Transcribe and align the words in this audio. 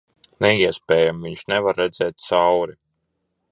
Neiespējami. 0.45 1.21
Viņš 1.27 1.45
nevar 1.53 1.79
redzēt 1.83 2.27
cauri... 2.31 2.77